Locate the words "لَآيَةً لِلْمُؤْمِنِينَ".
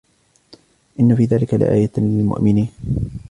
1.53-2.71